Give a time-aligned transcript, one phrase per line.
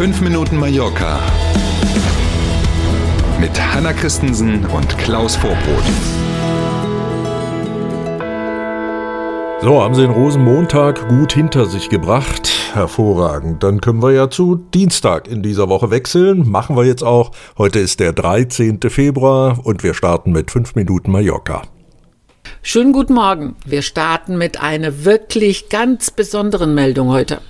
[0.00, 1.20] 5 Minuten Mallorca
[3.38, 5.84] mit Hanna Christensen und Klaus Vorbrot.
[9.60, 12.50] So, haben Sie den Rosenmontag gut hinter sich gebracht?
[12.72, 13.62] Hervorragend.
[13.62, 16.48] Dann können wir ja zu Dienstag in dieser Woche wechseln.
[16.48, 17.32] Machen wir jetzt auch.
[17.58, 18.80] Heute ist der 13.
[18.88, 21.60] Februar und wir starten mit 5 Minuten Mallorca.
[22.62, 23.54] Schönen guten Morgen.
[23.66, 27.42] Wir starten mit einer wirklich ganz besonderen Meldung heute.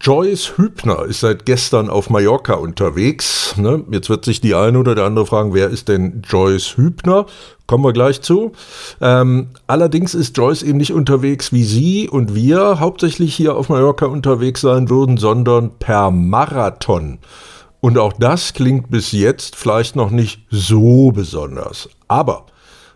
[0.00, 3.56] Joyce Hübner ist seit gestern auf Mallorca unterwegs.
[3.56, 3.84] Ne?
[3.90, 7.26] Jetzt wird sich die eine oder der andere fragen, wer ist denn Joyce Hübner?
[7.66, 8.52] Kommen wir gleich zu.
[9.00, 14.06] Ähm, allerdings ist Joyce eben nicht unterwegs, wie sie und wir hauptsächlich hier auf Mallorca
[14.06, 17.18] unterwegs sein würden, sondern per Marathon.
[17.80, 21.88] Und auch das klingt bis jetzt vielleicht noch nicht so besonders.
[22.06, 22.46] Aber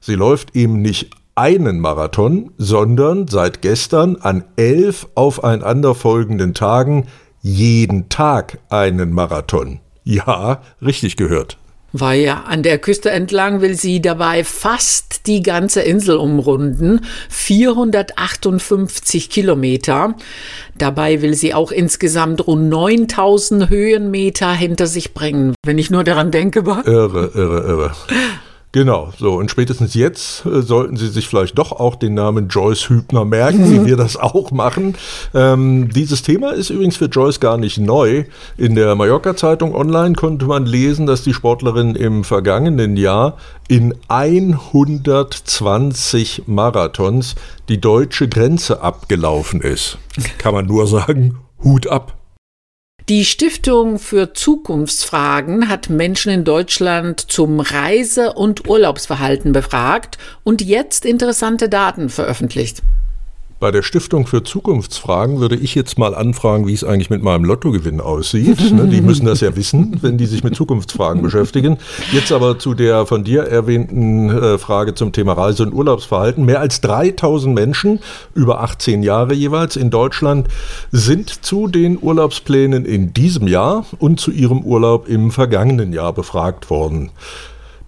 [0.00, 7.06] sie läuft eben nicht einen Marathon, sondern seit gestern an elf aufeinanderfolgenden Tagen
[7.40, 9.80] jeden Tag einen Marathon.
[10.04, 11.56] Ja, richtig gehört.
[11.92, 17.00] Weil ja an der Küste entlang will sie dabei fast die ganze Insel umrunden.
[17.30, 20.14] 458 Kilometer.
[20.78, 25.54] Dabei will sie auch insgesamt rund 9000 Höhenmeter hinter sich bringen.
[25.64, 26.60] Wenn ich nur daran denke.
[26.60, 27.92] Irre, irre, irre.
[28.72, 32.88] Genau, so und spätestens jetzt äh, sollten Sie sich vielleicht doch auch den Namen Joyce
[32.88, 33.72] Hübner merken, mhm.
[33.72, 34.94] wie wir das auch machen.
[35.34, 38.26] Ähm, dieses Thema ist übrigens für Joyce gar nicht neu.
[38.56, 46.44] In der Mallorca-Zeitung online konnte man lesen, dass die Sportlerin im vergangenen Jahr in 120
[46.46, 47.34] Marathons
[47.68, 49.98] die deutsche Grenze abgelaufen ist.
[50.38, 52.19] Kann man nur sagen, Hut ab.
[53.10, 61.04] Die Stiftung für Zukunftsfragen hat Menschen in Deutschland zum Reise- und Urlaubsverhalten befragt und jetzt
[61.04, 62.82] interessante Daten veröffentlicht.
[63.60, 67.44] Bei der Stiftung für Zukunftsfragen würde ich jetzt mal anfragen, wie es eigentlich mit meinem
[67.44, 68.58] Lottogewinn aussieht.
[68.72, 71.76] Ne, die müssen das ja wissen, wenn die sich mit Zukunftsfragen beschäftigen.
[72.10, 76.46] Jetzt aber zu der von dir erwähnten äh, Frage zum Thema Reise- und Urlaubsverhalten.
[76.46, 78.00] Mehr als 3000 Menschen,
[78.34, 80.48] über 18 Jahre jeweils in Deutschland,
[80.90, 86.70] sind zu den Urlaubsplänen in diesem Jahr und zu ihrem Urlaub im vergangenen Jahr befragt
[86.70, 87.10] worden.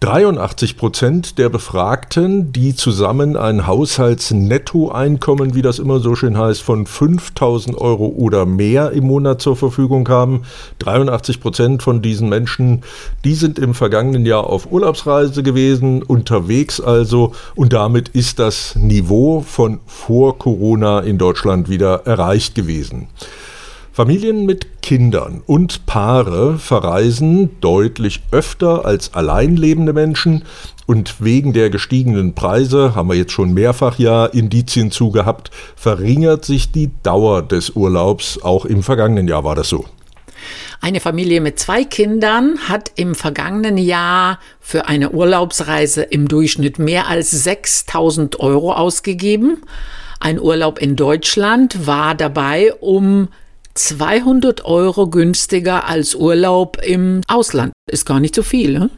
[0.00, 6.84] 83 Prozent der Befragten, die zusammen ein Haushaltsnettoeinkommen, wie das immer so schön heißt, von
[6.84, 10.42] 5000 Euro oder mehr im Monat zur Verfügung haben,
[10.80, 12.82] 83 Prozent von diesen Menschen,
[13.24, 19.40] die sind im vergangenen Jahr auf Urlaubsreise gewesen, unterwegs also, und damit ist das Niveau
[19.40, 23.08] von vor Corona in Deutschland wieder erreicht gewesen.
[23.96, 30.44] Familien mit Kindern und Paare verreisen deutlich öfter als alleinlebende Menschen
[30.84, 36.70] und wegen der gestiegenen Preise, haben wir jetzt schon mehrfach ja Indizien zugehabt, verringert sich
[36.70, 38.38] die Dauer des Urlaubs.
[38.42, 39.86] Auch im vergangenen Jahr war das so.
[40.82, 47.08] Eine Familie mit zwei Kindern hat im vergangenen Jahr für eine Urlaubsreise im Durchschnitt mehr
[47.08, 49.62] als 6000 Euro ausgegeben.
[50.20, 53.28] Ein Urlaub in Deutschland war dabei um
[53.76, 57.72] 200 Euro günstiger als Urlaub im Ausland.
[57.90, 58.90] Ist gar nicht so viel, ne?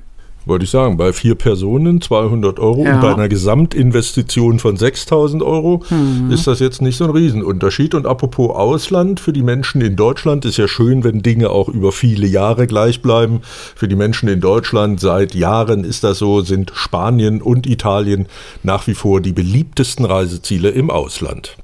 [0.47, 2.95] Wollte ich sagen, bei vier Personen 200 Euro ja.
[2.95, 6.31] und bei einer Gesamtinvestition von 6000 Euro mhm.
[6.31, 7.95] ist das jetzt nicht so ein Riesenunterschied.
[7.95, 11.93] Und apropos Ausland, für die Menschen in Deutschland ist ja schön, wenn Dinge auch über
[11.93, 13.43] viele Jahre gleich bleiben.
[13.43, 18.25] Für die Menschen in Deutschland seit Jahren ist das so, sind Spanien und Italien
[18.63, 21.59] nach wie vor die beliebtesten Reiseziele im Ausland.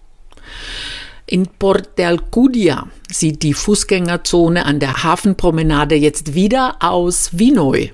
[1.27, 7.89] In Port Alcudia sieht die Fußgängerzone an der Hafenpromenade jetzt wieder aus wie neu.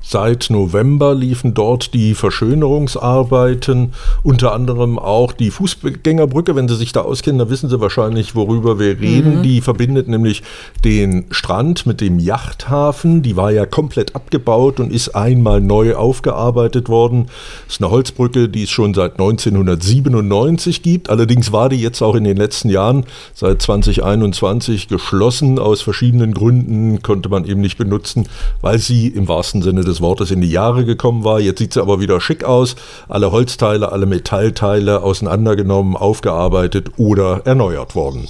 [0.00, 3.92] Seit November liefen dort die Verschönerungsarbeiten,
[4.22, 6.56] unter anderem auch die Fußgängerbrücke.
[6.56, 9.38] Wenn Sie sich da auskennen, dann wissen Sie wahrscheinlich, worüber wir reden.
[9.38, 9.42] Mhm.
[9.42, 10.42] Die verbindet nämlich
[10.84, 13.22] den Strand mit dem Yachthafen.
[13.22, 17.26] Die war ja komplett abgebaut und ist einmal neu aufgearbeitet worden.
[17.66, 21.10] Das ist eine Holzbrücke, die es schon seit 1997 gibt.
[21.10, 25.58] Allerdings war die jetzt auch in den letzten Jahren, seit 2021, geschlossen.
[25.58, 28.28] Aus verschiedenen Gründen konnte man eben nicht benutzen,
[28.62, 31.40] weil sie im wahrsten Sinne des Wortes in die Jahre gekommen war.
[31.40, 32.76] Jetzt sieht sie aber wieder schick aus.
[33.08, 38.28] Alle Holzteile, alle Metallteile auseinandergenommen, aufgearbeitet oder erneuert worden.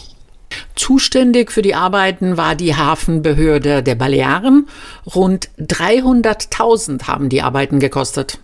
[0.74, 4.68] Zuständig für die Arbeiten war die Hafenbehörde der Balearen.
[5.14, 8.38] Rund 300.000 haben die Arbeiten gekostet.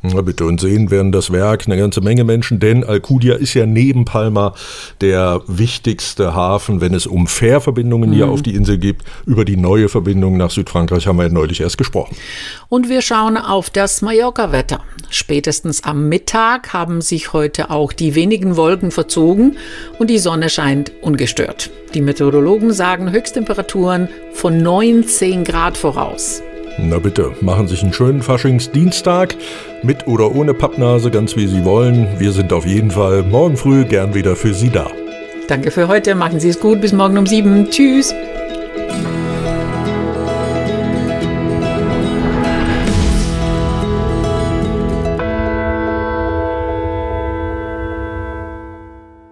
[0.00, 3.66] Na bitte, und sehen werden das Werk eine ganze Menge Menschen, denn Alcudia ist ja
[3.66, 4.54] neben Palma
[5.00, 9.02] der wichtigste Hafen, wenn es um Fährverbindungen hier auf die Insel gibt.
[9.26, 12.16] Über die neue Verbindung nach Südfrankreich haben wir ja neulich erst gesprochen.
[12.68, 14.80] Und wir schauen auf das Mallorca-Wetter.
[15.10, 19.56] Spätestens am Mittag haben sich heute auch die wenigen Wolken verzogen
[19.98, 21.70] und die Sonne scheint ungestört.
[21.94, 26.42] Die Meteorologen sagen Höchsttemperaturen von 19 Grad voraus.
[26.80, 29.36] Na bitte, machen sich einen schönen Faschingsdienstag,
[29.82, 32.06] mit oder ohne Pappnase, ganz wie Sie wollen.
[32.18, 34.86] Wir sind auf jeden Fall morgen früh gern wieder für Sie da.
[35.48, 37.68] Danke für heute, machen Sie es gut, bis morgen um sieben.
[37.70, 38.14] Tschüss.